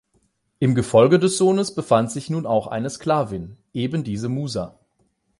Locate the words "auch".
2.47-2.65